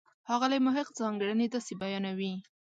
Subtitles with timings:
[0.27, 2.33] ښاغلی محق ځانګړنې داسې بیانوي.